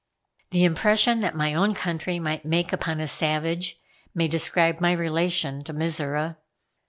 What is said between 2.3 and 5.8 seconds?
make upon a savage, may describe my relation to